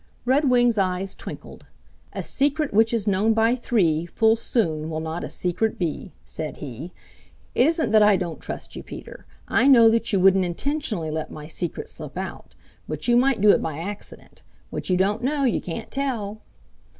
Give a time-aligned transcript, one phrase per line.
[0.25, 1.67] Redwing's eyes twinkled.
[2.11, 6.57] "A secret which is known by three Full soon will not a secret be," said
[6.57, 6.91] he.
[7.53, 9.27] "It isn't that I don't trust you, Peter.
[9.47, 12.55] I know that you wouldn't intentionally let my secret slip out.
[12.87, 14.41] But you might do it by accident.
[14.71, 16.41] What you don't know, you can't tell."